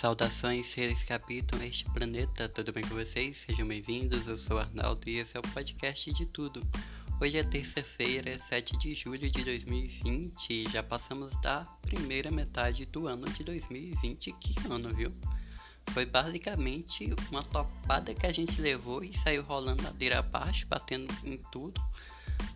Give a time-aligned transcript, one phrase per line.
[0.00, 3.36] Saudações, seres que habitam este planeta, tudo bem com vocês?
[3.44, 6.66] Sejam bem-vindos, eu sou Arnaldo e esse é o podcast de tudo.
[7.20, 13.06] Hoje é terça-feira, 7 de julho de 2020 e já passamos da primeira metade do
[13.06, 14.32] ano de 2020.
[14.32, 15.14] Que ano, viu?
[15.90, 21.36] Foi basicamente uma topada que a gente levou e saiu rolando ladeira abaixo, batendo em
[21.52, 21.78] tudo.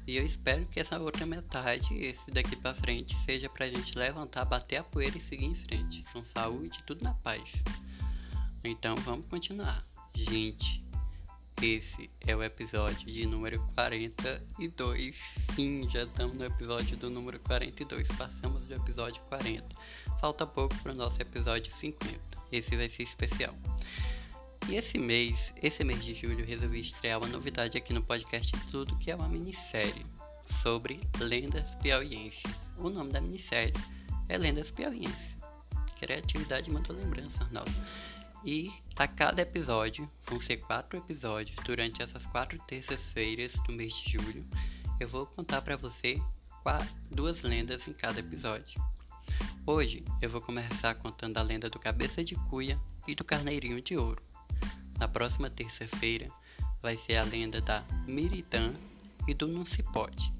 [0.06, 4.44] E eu espero que essa outra metade, esse daqui para frente, seja pra gente levantar,
[4.44, 6.04] bater a poeira e seguir em frente.
[6.12, 7.50] Com saúde, tudo na paz.
[8.62, 9.86] Então vamos continuar.
[10.14, 10.84] Gente,
[11.62, 15.16] esse é o episódio de número 42.
[15.54, 18.06] Sim, já estamos no episódio do número 42.
[18.08, 19.64] Passamos do episódio 40.
[20.20, 22.18] Falta pouco para o nosso episódio 50.
[22.52, 23.54] Esse vai ser especial.
[24.68, 28.96] E esse mês, esse mês de julho, resolvi estrear uma novidade aqui no podcast Tudo,
[28.96, 30.06] que é uma minissérie
[30.62, 32.42] sobre lendas piauienses.
[32.78, 33.74] O nome da minissérie
[34.28, 35.36] é Lendas Piauienses.
[35.98, 37.70] Criatividade mandou lembrança, Arnaldo.
[38.44, 44.12] E a cada episódio, vão ser quatro episódios, durante essas quatro terças-feiras do mês de
[44.12, 44.46] julho,
[45.00, 46.20] eu vou contar para você
[46.62, 48.82] quatro, duas lendas em cada episódio.
[49.66, 53.96] Hoje eu vou começar contando a lenda do Cabeça de Cuia e do Carneirinho de
[53.96, 54.22] Ouro.
[54.98, 56.30] Na próxima terça-feira
[56.82, 58.74] vai ser a lenda da Miritã
[59.26, 60.32] e do Não Se Pode.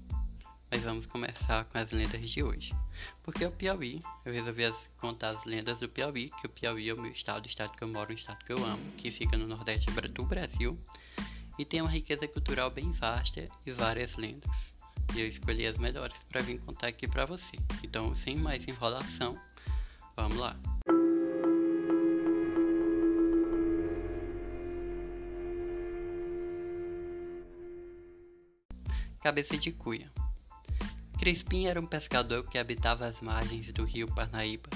[0.71, 2.75] Mas vamos começar com as lendas de hoje.
[3.23, 7.01] Porque o Piauí, eu resolvi contar as lendas do Piauí, que o Piauí é o
[7.01, 9.47] meu estado, o estado que eu moro, o estado que eu amo, que fica no
[9.47, 10.79] nordeste do Brasil
[11.59, 14.51] e tem uma riqueza cultural bem vasta e várias lendas.
[15.15, 17.57] E eu escolhi as melhores para vir contar aqui para você.
[17.83, 19.39] Então, sem mais enrolação,
[20.17, 20.57] vamos lá.
[29.25, 30.13] Cabeça de Cuia.
[31.19, 34.69] Crispim era um pescador que habitava as margens do rio Parnaíba,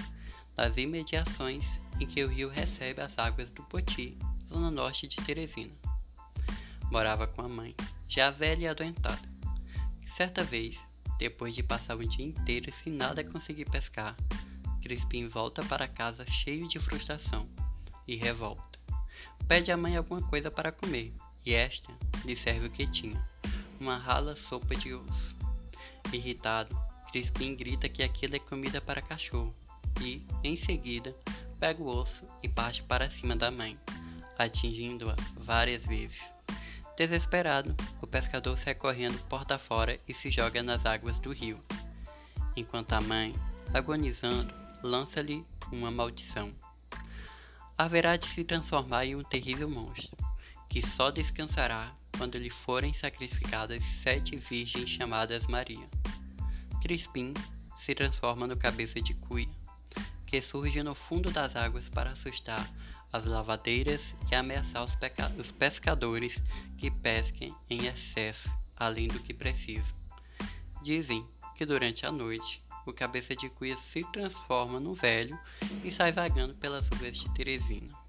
[0.57, 4.17] nas imediações em que o rio recebe as águas do Poti,
[4.49, 5.75] zona norte de Teresina.
[6.91, 7.77] Morava com a mãe,
[8.09, 9.21] já velha e adoentada.
[10.17, 10.79] Certa vez,
[11.19, 14.17] depois de passar um dia inteiro sem nada conseguir pescar,
[14.81, 17.47] Crispim volta para casa cheio de frustração
[18.07, 18.79] e revolta.
[19.47, 21.13] Pede à mãe alguma coisa para comer
[21.45, 21.93] e esta
[22.25, 23.23] lhe serve o que tinha
[23.81, 25.37] uma rala sopa de osso.
[26.13, 26.77] Irritado,
[27.11, 29.55] Crispim grita que aquilo é comida para cachorro
[30.01, 31.15] e, em seguida,
[31.59, 33.79] pega o osso e parte para cima da mãe,
[34.39, 36.21] atingindo-a várias vezes.
[36.97, 41.63] Desesperado, o pescador sai correndo porta fora e se joga nas águas do rio,
[42.57, 43.35] enquanto a mãe,
[43.73, 44.53] agonizando,
[44.83, 46.53] lança-lhe uma maldição.
[47.77, 50.17] Haverá de se transformar em um terrível monstro,
[50.69, 55.89] que só descansará quando lhe forem sacrificadas sete virgens chamadas Maria.
[56.83, 57.33] Crispim
[57.79, 59.49] se transforma no cabeça de cuia,
[60.27, 62.69] que surge no fundo das águas para assustar
[63.13, 64.99] as lavadeiras e ameaçar os,
[65.39, 66.37] os pescadores
[66.77, 69.97] que pesquem em excesso, além do que precisam.
[70.83, 75.39] Dizem que durante a noite o cabeça de cuia se transforma no velho
[75.85, 78.08] e sai vagando pelas ruas de Teresina.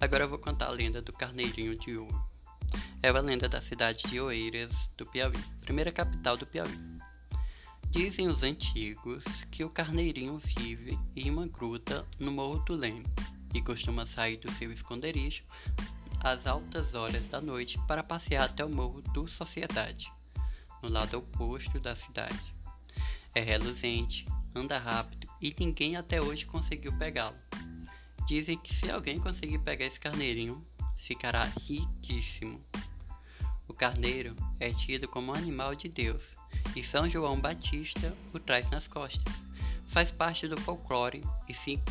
[0.00, 2.24] Agora eu vou contar a lenda do Carneirinho de Ouro.
[3.02, 6.74] É uma lenda da cidade de Oeiras, do Piauí, primeira capital do Piauí.
[7.90, 13.04] Dizem os antigos que o carneirinho vive em uma gruta no Morro do Leme
[13.52, 15.44] e costuma sair do seu esconderijo
[16.18, 20.10] às altas horas da noite para passear até o Morro do Sociedade,
[20.82, 22.54] no lado oposto da cidade.
[23.34, 24.24] É reluzente,
[24.54, 27.49] anda rápido e ninguém até hoje conseguiu pegá-lo.
[28.30, 30.64] Dizem que se alguém conseguir pegar esse carneirinho,
[30.96, 32.60] ficará riquíssimo.
[33.66, 36.36] O carneiro é tido como animal de Deus
[36.76, 39.34] e São João Batista o traz nas costas.
[39.88, 41.82] Faz parte do folclore e se,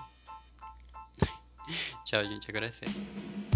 [2.05, 2.49] Tchau, gente.
[2.51, 3.56] Agora é sério.